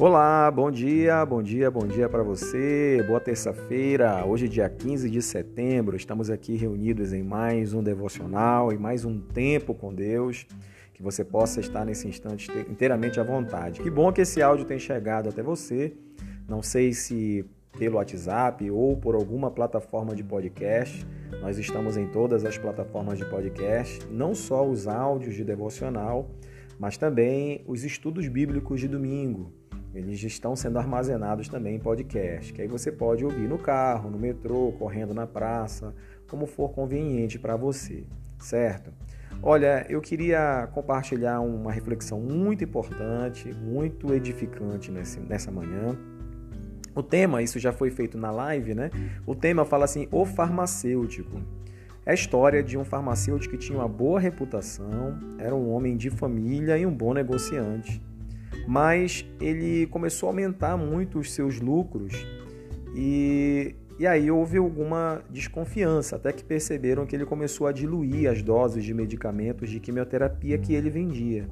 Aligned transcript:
Olá, 0.00 0.50
bom 0.50 0.70
dia, 0.70 1.26
bom 1.26 1.42
dia, 1.42 1.70
bom 1.70 1.86
dia 1.86 2.08
para 2.08 2.22
você. 2.22 3.04
Boa 3.06 3.20
terça-feira. 3.20 4.24
Hoje, 4.24 4.48
dia 4.48 4.66
15 4.66 5.10
de 5.10 5.20
setembro, 5.20 5.94
estamos 5.94 6.30
aqui 6.30 6.56
reunidos 6.56 7.12
em 7.12 7.22
mais 7.22 7.74
um 7.74 7.82
devocional 7.82 8.72
e 8.72 8.78
mais 8.78 9.04
um 9.04 9.20
tempo 9.20 9.74
com 9.74 9.92
Deus. 9.92 10.46
Que 10.94 11.02
você 11.02 11.22
possa 11.22 11.60
estar 11.60 11.84
nesse 11.84 12.08
instante 12.08 12.50
inteiramente 12.70 13.20
à 13.20 13.22
vontade. 13.22 13.82
Que 13.82 13.90
bom 13.90 14.10
que 14.10 14.22
esse 14.22 14.40
áudio 14.40 14.64
tem 14.64 14.78
chegado 14.78 15.28
até 15.28 15.42
você. 15.42 15.92
Não 16.48 16.62
sei 16.62 16.94
se 16.94 17.44
pelo 17.78 17.96
WhatsApp 17.96 18.70
ou 18.70 18.96
por 18.96 19.14
alguma 19.14 19.50
plataforma 19.50 20.14
de 20.14 20.24
podcast. 20.24 21.06
Nós 21.42 21.58
estamos 21.58 21.98
em 21.98 22.06
todas 22.06 22.46
as 22.46 22.56
plataformas 22.56 23.18
de 23.18 23.26
podcast, 23.26 24.02
não 24.10 24.34
só 24.34 24.66
os 24.66 24.88
áudios 24.88 25.34
de 25.34 25.44
devocional, 25.44 26.30
mas 26.78 26.96
também 26.96 27.62
os 27.66 27.84
estudos 27.84 28.26
bíblicos 28.28 28.80
de 28.80 28.88
domingo. 28.88 29.59
Eles 29.92 30.22
estão 30.22 30.54
sendo 30.54 30.78
armazenados 30.78 31.48
também 31.48 31.74
em 31.74 31.78
podcast, 31.80 32.52
que 32.52 32.62
aí 32.62 32.68
você 32.68 32.92
pode 32.92 33.24
ouvir 33.24 33.48
no 33.48 33.58
carro, 33.58 34.08
no 34.08 34.18
metrô, 34.18 34.72
correndo 34.78 35.12
na 35.12 35.26
praça, 35.26 35.92
como 36.28 36.46
for 36.46 36.70
conveniente 36.70 37.40
para 37.40 37.56
você, 37.56 38.04
certo? 38.38 38.92
Olha, 39.42 39.84
eu 39.88 40.00
queria 40.00 40.68
compartilhar 40.72 41.40
uma 41.40 41.72
reflexão 41.72 42.20
muito 42.20 42.62
importante, 42.62 43.52
muito 43.52 44.14
edificante 44.14 44.92
nessa 44.92 45.50
manhã. 45.50 45.96
O 46.94 47.02
tema, 47.02 47.42
isso 47.42 47.58
já 47.58 47.72
foi 47.72 47.90
feito 47.90 48.16
na 48.16 48.30
live, 48.30 48.74
né? 48.74 48.90
O 49.26 49.34
tema 49.34 49.64
fala 49.64 49.86
assim: 49.86 50.06
o 50.12 50.24
farmacêutico. 50.24 51.40
É 52.06 52.12
a 52.12 52.14
história 52.14 52.62
de 52.62 52.78
um 52.78 52.84
farmacêutico 52.84 53.56
que 53.56 53.60
tinha 53.60 53.78
uma 53.78 53.88
boa 53.88 54.18
reputação, 54.18 55.18
era 55.38 55.54
um 55.54 55.70
homem 55.70 55.96
de 55.96 56.10
família 56.10 56.78
e 56.78 56.86
um 56.86 56.92
bom 56.92 57.12
negociante 57.12 58.02
mas 58.70 59.28
ele 59.40 59.88
começou 59.88 60.28
a 60.28 60.30
aumentar 60.30 60.76
muito 60.76 61.18
os 61.18 61.32
seus 61.32 61.58
lucros 61.58 62.24
e, 62.94 63.74
e 63.98 64.06
aí 64.06 64.30
houve 64.30 64.58
alguma 64.58 65.24
desconfiança, 65.28 66.14
até 66.14 66.32
que 66.32 66.44
perceberam 66.44 67.04
que 67.04 67.16
ele 67.16 67.26
começou 67.26 67.66
a 67.66 67.72
diluir 67.72 68.30
as 68.30 68.42
doses 68.42 68.84
de 68.84 68.94
medicamentos 68.94 69.68
de 69.68 69.80
quimioterapia 69.80 70.56
que 70.56 70.72
ele 70.72 70.88
vendia. 70.88 71.48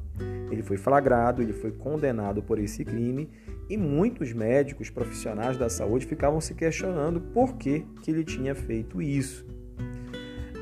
Ele 0.49 0.63
foi 0.63 0.77
flagrado, 0.77 1.43
ele 1.43 1.53
foi 1.53 1.73
condenado 1.73 2.41
por 2.41 2.61
esse 2.61 2.85
crime 2.85 3.29
e 3.69 3.77
muitos 3.77 4.33
médicos 4.33 4.89
profissionais 4.89 5.59
da 5.59 5.69
saúde 5.69 6.07
ficavam 6.07 6.41
se 6.41 6.55
questionando 6.55 7.21
por 7.21 7.57
que, 7.57 7.85
que 8.01 8.13
ele 8.13 8.23
tinha 8.23 8.55
feito 8.55 9.03
isso. 9.03 9.45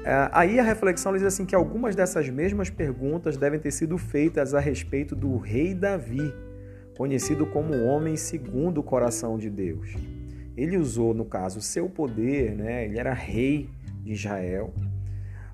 É, 0.07 0.31
aí 0.33 0.59
a 0.59 0.63
reflexão 0.63 1.13
diz 1.13 1.23
assim 1.23 1.45
que 1.45 1.55
algumas 1.55 1.95
dessas 1.95 2.31
mesmas 2.31 2.71
perguntas 2.71 3.37
devem 3.37 3.61
ter 3.61 3.73
sido 3.73 3.99
feitas 3.99 4.55
a 4.55 4.61
respeito 4.61 5.15
do 5.15 5.37
rei 5.37 5.75
Davi, 5.75 6.33
conhecido 6.97 7.47
como 7.47 7.85
homem 7.85 8.17
segundo 8.17 8.79
o 8.79 8.83
coração 8.83 9.37
de 9.37 9.51
Deus. 9.51 9.95
Ele 10.57 10.79
usou, 10.79 11.13
no 11.13 11.25
caso, 11.25 11.61
seu 11.61 11.89
poder, 11.89 12.57
né? 12.57 12.87
ele 12.87 12.99
era 12.99 13.13
rei 13.13 13.69
de 14.03 14.13
Israel, 14.13 14.73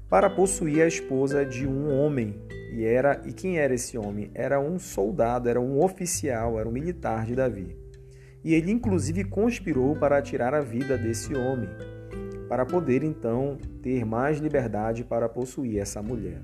para 0.08 0.30
possuir 0.30 0.82
a 0.82 0.86
esposa 0.86 1.44
de 1.44 1.66
um 1.66 1.90
homem. 1.90 2.36
E 2.72 2.84
era 2.84 3.20
e 3.26 3.32
quem 3.32 3.58
era 3.58 3.74
esse 3.74 3.98
homem? 3.98 4.30
Era 4.34 4.60
um 4.60 4.78
soldado, 4.78 5.48
era 5.48 5.60
um 5.60 5.82
oficial, 5.82 6.58
era 6.58 6.68
um 6.68 6.72
militar 6.72 7.26
de 7.26 7.34
Davi. 7.34 7.76
E 8.44 8.54
ele 8.54 8.70
inclusive 8.70 9.24
conspirou 9.24 9.96
para 9.96 10.22
tirar 10.22 10.54
a 10.54 10.60
vida 10.60 10.96
desse 10.96 11.34
homem, 11.34 11.68
para 12.48 12.64
poder 12.64 13.02
então 13.02 13.58
ter 13.82 14.04
mais 14.04 14.38
liberdade 14.38 15.04
para 15.04 15.28
possuir 15.28 15.78
essa 15.78 16.02
mulher. 16.02 16.40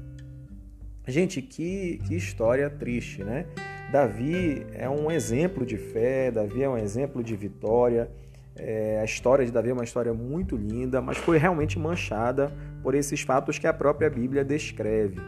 Gente, 1.06 1.40
que, 1.40 1.98
que 2.06 2.14
história 2.14 2.68
triste, 2.68 3.24
né? 3.24 3.46
Davi 3.90 4.66
é 4.74 4.88
um 4.88 5.10
exemplo 5.10 5.64
de 5.64 5.78
fé, 5.78 6.30
Davi 6.30 6.62
é 6.62 6.68
um 6.68 6.76
exemplo 6.76 7.24
de 7.24 7.34
vitória. 7.34 8.10
É, 8.54 8.98
a 9.00 9.04
história 9.04 9.46
de 9.46 9.50
Davi 9.50 9.70
é 9.70 9.72
uma 9.72 9.84
história 9.84 10.12
muito 10.12 10.56
linda, 10.56 11.00
mas 11.00 11.16
foi 11.16 11.38
realmente 11.38 11.78
manchada 11.78 12.52
por 12.82 12.94
esses 12.94 13.22
fatos 13.22 13.58
que 13.58 13.66
a 13.66 13.72
própria 13.72 14.10
Bíblia 14.10 14.44
descreve. 14.44 15.18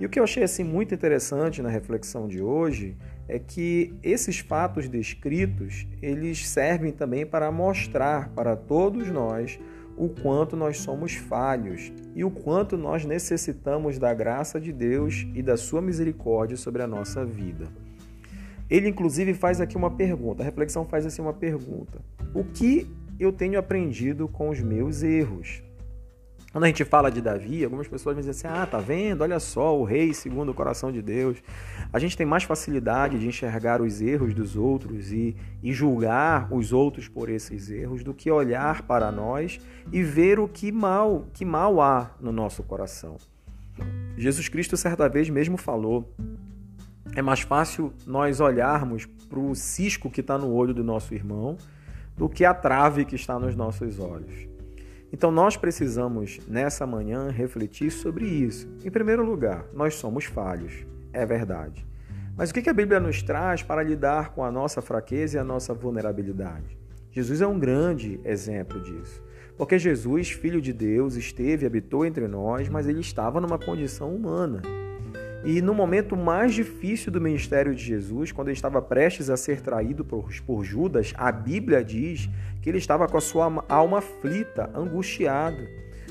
E 0.00 0.06
o 0.06 0.08
que 0.08 0.18
eu 0.18 0.24
achei 0.24 0.42
assim 0.42 0.64
muito 0.64 0.94
interessante 0.94 1.60
na 1.60 1.68
reflexão 1.68 2.26
de 2.26 2.40
hoje 2.40 2.96
é 3.28 3.38
que 3.38 3.92
esses 4.02 4.38
fatos 4.38 4.88
descritos, 4.88 5.86
eles 6.00 6.48
servem 6.48 6.92
também 6.92 7.26
para 7.26 7.52
mostrar 7.52 8.30
para 8.30 8.56
todos 8.56 9.08
nós 9.08 9.60
o 9.98 10.08
quanto 10.08 10.56
nós 10.56 10.78
somos 10.78 11.14
falhos 11.14 11.92
e 12.14 12.24
o 12.24 12.30
quanto 12.30 12.78
nós 12.78 13.04
necessitamos 13.04 13.98
da 13.98 14.14
graça 14.14 14.58
de 14.58 14.72
Deus 14.72 15.26
e 15.34 15.42
da 15.42 15.58
sua 15.58 15.82
misericórdia 15.82 16.56
sobre 16.56 16.80
a 16.82 16.86
nossa 16.86 17.22
vida. 17.24 17.66
Ele, 18.70 18.88
inclusive, 18.88 19.34
faz 19.34 19.60
aqui 19.60 19.76
uma 19.76 19.90
pergunta. 19.90 20.42
A 20.42 20.44
reflexão 20.44 20.84
faz 20.84 21.06
assim 21.06 21.22
uma 21.22 21.32
pergunta: 21.32 22.02
O 22.34 22.44
que 22.44 22.90
eu 23.18 23.32
tenho 23.32 23.58
aprendido 23.58 24.28
com 24.28 24.50
os 24.50 24.60
meus 24.60 25.02
erros? 25.02 25.62
Quando 26.50 26.64
a 26.64 26.68
gente 26.68 26.84
fala 26.84 27.10
de 27.10 27.20
Davi, 27.20 27.62
algumas 27.62 27.86
pessoas 27.86 28.16
dizem 28.16 28.30
assim: 28.30 28.46
ah, 28.46 28.66
tá 28.66 28.78
vendo? 28.78 29.20
Olha 29.20 29.38
só, 29.38 29.78
o 29.78 29.84
rei 29.84 30.14
segundo 30.14 30.50
o 30.50 30.54
coração 30.54 30.90
de 30.90 31.02
Deus. 31.02 31.42
A 31.92 31.98
gente 31.98 32.16
tem 32.16 32.26
mais 32.26 32.44
facilidade 32.44 33.18
de 33.18 33.26
enxergar 33.26 33.82
os 33.82 34.00
erros 34.00 34.34
dos 34.34 34.56
outros 34.56 35.12
e, 35.12 35.36
e 35.62 35.72
julgar 35.72 36.52
os 36.52 36.72
outros 36.72 37.06
por 37.06 37.28
esses 37.28 37.70
erros 37.70 38.02
do 38.02 38.14
que 38.14 38.30
olhar 38.30 38.82
para 38.82 39.12
nós 39.12 39.60
e 39.92 40.02
ver 40.02 40.38
o 40.38 40.48
que 40.48 40.72
mal, 40.72 41.26
que 41.34 41.44
mal 41.44 41.80
há 41.80 42.14
no 42.18 42.32
nosso 42.32 42.62
coração. 42.62 43.16
Jesus 44.16 44.48
Cristo 44.48 44.76
certa 44.76 45.08
vez 45.08 45.28
mesmo 45.28 45.56
falou 45.56 46.12
é 47.18 47.22
mais 47.22 47.40
fácil 47.40 47.92
nós 48.06 48.38
olharmos 48.38 49.04
para 49.04 49.40
o 49.40 49.52
cisco 49.52 50.08
que 50.08 50.20
está 50.20 50.38
no 50.38 50.52
olho 50.52 50.72
do 50.72 50.84
nosso 50.84 51.12
irmão 51.12 51.58
do 52.16 52.28
que 52.28 52.44
a 52.44 52.54
trave 52.54 53.04
que 53.04 53.16
está 53.16 53.40
nos 53.40 53.56
nossos 53.56 53.98
olhos. 53.98 54.46
Então 55.12 55.32
nós 55.32 55.56
precisamos 55.56 56.38
nessa 56.46 56.86
manhã 56.86 57.28
refletir 57.28 57.90
sobre 57.90 58.24
isso. 58.24 58.68
Em 58.84 58.90
primeiro 58.90 59.24
lugar, 59.24 59.64
nós 59.74 59.96
somos 59.96 60.26
falhos, 60.26 60.86
é 61.12 61.26
verdade. 61.26 61.84
Mas 62.36 62.50
o 62.50 62.54
que 62.54 62.70
a 62.70 62.72
Bíblia 62.72 63.00
nos 63.00 63.20
traz 63.20 63.64
para 63.64 63.82
lidar 63.82 64.30
com 64.30 64.44
a 64.44 64.52
nossa 64.52 64.80
fraqueza 64.80 65.38
e 65.38 65.40
a 65.40 65.44
nossa 65.44 65.74
vulnerabilidade? 65.74 66.78
Jesus 67.10 67.40
é 67.40 67.46
um 67.48 67.58
grande 67.58 68.20
exemplo 68.24 68.80
disso. 68.80 69.20
Porque 69.56 69.76
Jesus, 69.76 70.30
filho 70.30 70.60
de 70.60 70.72
Deus, 70.72 71.16
esteve, 71.16 71.66
habitou 71.66 72.06
entre 72.06 72.28
nós, 72.28 72.68
mas 72.68 72.86
ele 72.86 73.00
estava 73.00 73.40
numa 73.40 73.58
condição 73.58 74.14
humana. 74.14 74.62
E 75.48 75.62
no 75.62 75.72
momento 75.72 76.14
mais 76.14 76.52
difícil 76.52 77.10
do 77.10 77.22
ministério 77.22 77.74
de 77.74 77.82
Jesus, 77.82 78.30
quando 78.30 78.48
ele 78.48 78.54
estava 78.54 78.82
prestes 78.82 79.30
a 79.30 79.36
ser 79.38 79.62
traído 79.62 80.04
por, 80.04 80.28
por 80.44 80.62
Judas, 80.62 81.14
a 81.16 81.32
Bíblia 81.32 81.82
diz 81.82 82.28
que 82.60 82.68
ele 82.68 82.76
estava 82.76 83.08
com 83.08 83.16
a 83.16 83.20
sua 83.22 83.64
alma 83.66 83.96
aflita, 83.96 84.70
angustiado. 84.74 85.56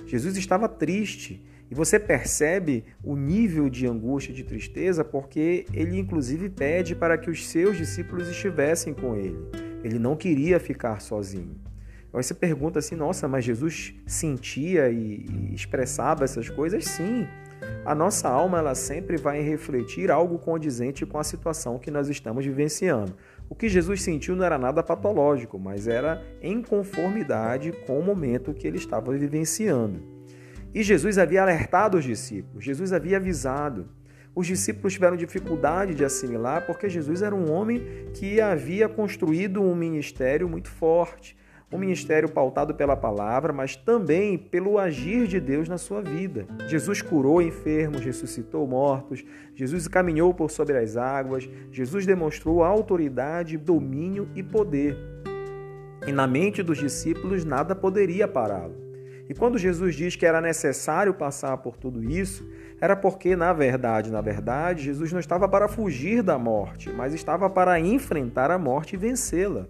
Jesus 0.08 0.36
estava 0.38 0.68
triste. 0.68 1.46
E 1.70 1.76
você 1.76 2.00
percebe 2.00 2.84
o 3.04 3.16
nível 3.16 3.70
de 3.70 3.86
angústia 3.86 4.32
e 4.32 4.36
de 4.36 4.44
tristeza 4.44 5.06
porque 5.06 5.68
ele, 5.72 6.00
inclusive, 6.00 6.50
pede 6.50 6.96
para 6.96 7.16
que 7.16 7.30
os 7.30 7.48
seus 7.48 7.78
discípulos 7.78 8.28
estivessem 8.28 8.92
com 8.92 9.16
ele. 9.16 9.38
Ele 9.84 10.00
não 10.00 10.16
queria 10.16 10.60
ficar 10.60 11.00
sozinho. 11.00 11.56
Aí 12.14 12.24
você 12.24 12.34
pergunta 12.34 12.80
assim: 12.80 12.96
nossa, 12.96 13.28
mas 13.28 13.44
Jesus 13.44 13.94
sentia 14.06 14.90
e, 14.90 15.54
expressava 15.54 16.24
essas 16.24 16.50
coisas? 16.50 16.86
Sim. 16.86 17.28
A 17.86 17.96
nossa 17.96 18.28
alma 18.30 18.60
ela 18.60 18.76
sempre 18.76 19.18
vai 19.18 19.42
refletir 19.42 20.12
algo 20.12 20.38
condizente 20.38 21.06
com 21.06 21.18
a 21.18 21.24
situação 21.24 21.80
que 21.80 21.90
nós 21.90 22.08
estamos 22.08 22.46
vivenciando. 22.46 23.16
O 23.50 23.56
que 23.56 23.70
Jesus 23.70 24.02
sentiu 24.02 24.36
não 24.36 24.44
era 24.46 24.58
nada 24.58 24.84
patológico, 24.84 25.58
mas 25.58 25.88
era 25.88 26.22
em 26.42 26.62
conformidade 26.62 27.72
com 27.86 28.00
o 28.00 28.04
momento 28.04 28.54
que 28.54 28.68
ele 28.68 28.78
estava 28.78 29.12
vivenciando. 29.14 30.04
E 30.74 30.84
Jesus 30.84 31.18
havia 31.18 31.42
alertado 31.42 31.98
os 31.98 32.04
discípulos, 32.04 32.64
Jesus 32.64 32.92
havia 32.92 33.18
avisado. 33.18 33.90
Os 34.36 34.46
discípulos 34.46 34.94
tiveram 34.94 35.18
dificuldade 35.18 35.96
de 35.96 36.06
assimilar 36.06 36.68
porque 36.68 36.88
Jesus 36.88 37.24
era 37.24 37.34
um 37.34 37.52
homem 37.52 37.82
que 38.14 38.40
havia 38.40 38.88
construído 38.88 39.64
um 39.64 39.74
ministério 39.74 40.48
muito 40.48 40.70
forte 40.70 41.36
um 41.72 41.78
ministério 41.78 42.30
pautado 42.30 42.74
pela 42.74 42.96
palavra, 42.96 43.52
mas 43.52 43.76
também 43.76 44.38
pelo 44.38 44.78
agir 44.78 45.28
de 45.28 45.40
Deus 45.40 45.68
na 45.68 45.78
sua 45.78 46.02
vida. 46.02 46.48
Jesus 46.68 47.02
curou 47.02 47.42
enfermos, 47.42 48.02
ressuscitou 48.02 48.66
mortos, 48.66 49.24
Jesus 49.54 49.88
caminhou 49.88 50.34
por 50.34 50.50
sobre 50.50 50.78
as 50.78 50.96
águas, 50.96 51.50
Jesus 51.72 52.06
demonstrou 52.06 52.64
autoridade, 52.64 53.58
domínio 53.58 54.30
e 54.34 54.42
poder. 54.42 54.98
E 56.08 56.12
na 56.12 56.26
mente 56.26 56.64
dos 56.64 56.78
discípulos 56.78 57.44
nada 57.44 57.76
poderia 57.76 58.28
pará-lo. 58.28 58.76
E 59.30 59.34
quando 59.34 59.58
Jesus 59.58 59.94
diz 59.94 60.16
que 60.16 60.26
era 60.26 60.40
necessário 60.40 61.14
passar 61.14 61.58
por 61.58 61.76
tudo 61.76 62.02
isso, 62.02 62.50
era 62.80 62.96
porque, 62.96 63.36
na 63.36 63.52
verdade, 63.52 64.10
na 64.10 64.22
verdade, 64.22 64.84
Jesus 64.84 65.12
não 65.12 65.20
estava 65.20 65.50
para 65.50 65.68
fugir 65.68 66.24
da 66.24 66.38
morte, 66.38 66.90
mas 66.90 67.14
estava 67.14 67.50
para 67.50 67.78
enfrentar 67.78 68.52
a 68.52 68.58
morte 68.58 68.94
e 68.94 68.98
vencê-la. 68.98 69.68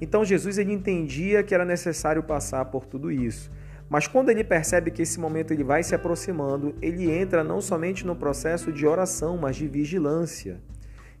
Então 0.00 0.24
Jesus 0.24 0.58
ele 0.58 0.72
entendia 0.72 1.42
que 1.42 1.54
era 1.54 1.64
necessário 1.64 2.22
passar 2.22 2.64
por 2.66 2.86
tudo 2.86 3.10
isso. 3.10 3.50
Mas 3.88 4.06
quando 4.06 4.28
ele 4.28 4.44
percebe 4.44 4.90
que 4.90 5.02
esse 5.02 5.18
momento 5.18 5.52
ele 5.52 5.64
vai 5.64 5.82
se 5.82 5.94
aproximando, 5.94 6.74
ele 6.82 7.10
entra 7.10 7.42
não 7.42 7.60
somente 7.60 8.06
no 8.06 8.14
processo 8.14 8.70
de 8.70 8.86
oração, 8.86 9.38
mas 9.38 9.56
de 9.56 9.66
vigilância. 9.66 10.60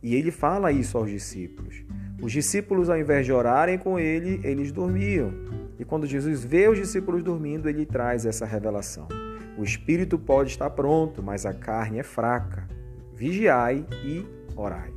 E 0.02 0.14
ele 0.14 0.30
fala 0.30 0.70
isso 0.70 0.98
aos 0.98 1.10
discípulos. 1.10 1.82
Os 2.20 2.30
discípulos, 2.30 2.90
ao 2.90 2.98
invés 2.98 3.24
de 3.24 3.32
orarem 3.32 3.78
com 3.78 3.98
ele, 3.98 4.40
eles 4.44 4.70
dormiam. 4.70 5.32
E 5.78 5.84
quando 5.84 6.06
Jesus 6.06 6.44
vê 6.44 6.68
os 6.68 6.76
discípulos 6.76 7.22
dormindo, 7.22 7.68
ele 7.68 7.86
traz 7.86 8.26
essa 8.26 8.44
revelação. 8.44 9.08
O 9.56 9.64
espírito 9.64 10.18
pode 10.18 10.50
estar 10.50 10.70
pronto, 10.70 11.22
mas 11.22 11.46
a 11.46 11.54
carne 11.54 11.98
é 11.98 12.02
fraca. 12.02 12.68
Vigiai 13.14 13.84
e 14.04 14.24
orai. 14.54 14.92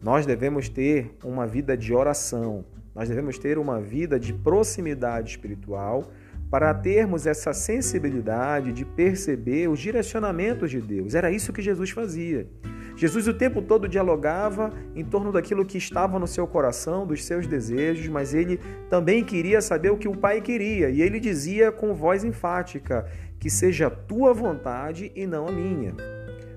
Nós 0.00 0.24
devemos 0.24 0.68
ter 0.68 1.14
uma 1.24 1.46
vida 1.46 1.76
de 1.76 1.92
oração, 1.92 2.64
nós 2.94 3.08
devemos 3.08 3.38
ter 3.38 3.58
uma 3.58 3.80
vida 3.80 4.18
de 4.18 4.32
proximidade 4.32 5.30
espiritual 5.30 6.10
para 6.50 6.74
termos 6.74 7.26
essa 7.26 7.54
sensibilidade 7.54 8.72
de 8.72 8.84
perceber 8.84 9.68
os 9.68 9.80
direcionamentos 9.80 10.70
de 10.70 10.80
Deus. 10.80 11.14
Era 11.14 11.30
isso 11.30 11.52
que 11.52 11.62
Jesus 11.62 11.90
fazia. 11.90 12.46
Jesus 12.94 13.26
o 13.26 13.32
tempo 13.32 13.62
todo 13.62 13.88
dialogava 13.88 14.70
em 14.94 15.02
torno 15.02 15.32
daquilo 15.32 15.64
que 15.64 15.78
estava 15.78 16.18
no 16.18 16.26
seu 16.26 16.46
coração, 16.46 17.06
dos 17.06 17.24
seus 17.24 17.46
desejos, 17.46 18.06
mas 18.08 18.34
ele 18.34 18.60
também 18.90 19.24
queria 19.24 19.62
saber 19.62 19.90
o 19.90 19.96
que 19.96 20.08
o 20.08 20.16
Pai 20.16 20.42
queria, 20.42 20.90
e 20.90 21.00
ele 21.00 21.18
dizia 21.18 21.72
com 21.72 21.94
voz 21.94 22.22
enfática: 22.22 23.06
Que 23.40 23.48
seja 23.48 23.86
a 23.86 23.90
tua 23.90 24.34
vontade 24.34 25.10
e 25.16 25.26
não 25.26 25.48
a 25.48 25.52
minha. 25.52 25.94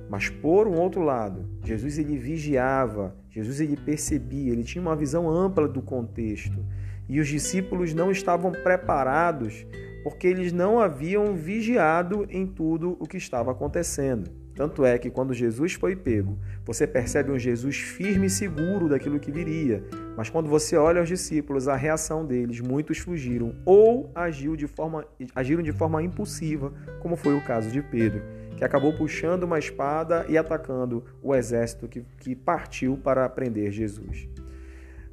Mas 0.09 0.29
por 0.29 0.67
um 0.67 0.79
outro 0.79 1.01
lado, 1.01 1.45
Jesus 1.63 1.97
ele 1.97 2.17
vigiava, 2.17 3.15
Jesus 3.29 3.59
ele 3.59 3.75
percebia, 3.75 4.51
ele 4.51 4.63
tinha 4.63 4.81
uma 4.81 4.95
visão 4.95 5.29
ampla 5.29 5.67
do 5.67 5.81
contexto. 5.81 6.63
E 7.07 7.19
os 7.19 7.27
discípulos 7.27 7.93
não 7.93 8.11
estavam 8.11 8.51
preparados 8.51 9.65
porque 10.03 10.27
eles 10.27 10.53
não 10.53 10.79
haviam 10.79 11.35
vigiado 11.35 12.27
em 12.29 12.45
tudo 12.45 12.95
o 12.99 13.07
que 13.07 13.17
estava 13.17 13.51
acontecendo. 13.51 14.29
Tanto 14.55 14.85
é 14.85 14.97
que 14.97 15.09
quando 15.09 15.33
Jesus 15.33 15.73
foi 15.73 15.95
pego, 15.95 16.37
você 16.63 16.87
percebe 16.87 17.31
um 17.31 17.37
Jesus 17.37 17.75
firme 17.75 18.27
e 18.27 18.29
seguro 18.29 18.87
daquilo 18.87 19.19
que 19.19 19.31
viria. 19.31 19.83
Mas 20.15 20.29
quando 20.29 20.47
você 20.47 20.77
olha 20.77 21.01
os 21.01 21.09
discípulos, 21.09 21.67
a 21.67 21.75
reação 21.75 22.25
deles, 22.25 22.61
muitos 22.61 22.99
fugiram 22.99 23.53
ou 23.65 24.09
agiu 24.15 24.55
de 24.55 24.65
forma, 24.65 25.05
agiram 25.33 25.61
de 25.61 25.73
forma 25.73 26.01
impulsiva, 26.01 26.71
como 27.01 27.17
foi 27.17 27.35
o 27.35 27.43
caso 27.43 27.69
de 27.69 27.81
Pedro 27.81 28.21
que 28.55 28.63
acabou 28.63 28.93
puxando 28.93 29.43
uma 29.43 29.59
espada 29.59 30.25
e 30.29 30.37
atacando 30.37 31.03
o 31.21 31.35
exército 31.35 31.87
que, 31.87 32.05
que 32.19 32.35
partiu 32.35 32.97
para 32.97 33.27
prender 33.29 33.71
Jesus. 33.71 34.27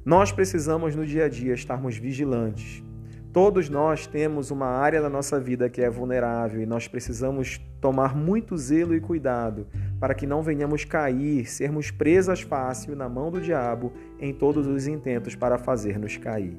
Nós 0.05 0.31
precisamos 0.31 0.95
no 0.95 1.05
dia 1.05 1.25
a 1.25 1.29
dia 1.29 1.53
estarmos 1.53 1.97
vigilantes. 1.97 2.83
Todos 3.31 3.67
nós 3.67 4.05
temos 4.05 4.51
uma 4.51 4.67
área 4.67 5.01
da 5.01 5.09
nossa 5.09 5.39
vida 5.39 5.69
que 5.69 5.81
é 5.81 5.89
vulnerável 5.89 6.61
e 6.61 6.65
nós 6.65 6.87
precisamos 6.87 7.59
tomar 7.81 8.15
muito 8.15 8.55
zelo 8.55 8.93
e 8.93 9.01
cuidado 9.01 9.65
para 9.99 10.13
que 10.13 10.27
não 10.27 10.43
venhamos 10.43 10.85
cair, 10.85 11.47
sermos 11.47 11.89
presas 11.89 12.41
fácil 12.41 12.95
na 12.95 13.09
mão 13.09 13.31
do 13.31 13.41
diabo 13.41 13.91
em 14.19 14.33
todos 14.33 14.67
os 14.67 14.85
intentos 14.85 15.35
para 15.35 15.57
fazer-nos 15.57 16.15
cair. 16.15 16.55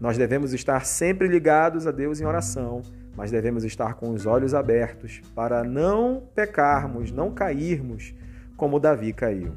Nós 0.00 0.16
devemos 0.16 0.52
estar 0.52 0.84
sempre 0.84 1.26
ligados 1.26 1.86
a 1.86 1.90
Deus 1.90 2.20
em 2.20 2.24
oração 2.24 2.82
mas 3.16 3.30
devemos 3.30 3.64
estar 3.64 3.94
com 3.94 4.10
os 4.10 4.26
olhos 4.26 4.54
abertos 4.54 5.20
para 5.34 5.62
não 5.62 6.22
pecarmos, 6.34 7.10
não 7.12 7.30
cairmos 7.30 8.14
como 8.56 8.80
Davi 8.80 9.12
caiu. 9.12 9.54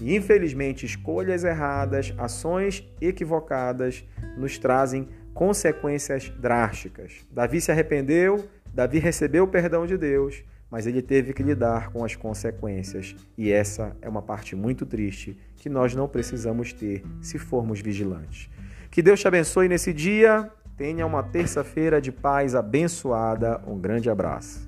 E 0.00 0.14
infelizmente, 0.14 0.84
escolhas 0.84 1.44
erradas, 1.44 2.14
ações 2.18 2.86
equivocadas 3.00 4.04
nos 4.36 4.58
trazem 4.58 5.08
consequências 5.32 6.30
drásticas. 6.38 7.26
Davi 7.30 7.60
se 7.60 7.70
arrependeu, 7.70 8.48
Davi 8.72 8.98
recebeu 8.98 9.44
o 9.44 9.48
perdão 9.48 9.86
de 9.86 9.96
Deus, 9.96 10.42
mas 10.70 10.86
ele 10.86 11.00
teve 11.00 11.32
que 11.32 11.42
lidar 11.42 11.90
com 11.90 12.04
as 12.04 12.14
consequências. 12.16 13.14
E 13.38 13.50
essa 13.50 13.96
é 14.02 14.08
uma 14.08 14.22
parte 14.22 14.56
muito 14.56 14.84
triste 14.84 15.36
que 15.56 15.68
nós 15.68 15.94
não 15.94 16.08
precisamos 16.08 16.72
ter 16.72 17.02
se 17.20 17.38
formos 17.38 17.80
vigilantes. 17.80 18.50
Que 18.90 19.02
Deus 19.02 19.20
te 19.20 19.28
abençoe 19.28 19.68
nesse 19.68 19.92
dia 19.92 20.50
Tenha 20.76 21.06
uma 21.06 21.22
terça-feira 21.22 22.00
de 22.02 22.12
paz 22.12 22.54
abençoada. 22.54 23.62
Um 23.66 23.78
grande 23.78 24.10
abraço. 24.10 24.65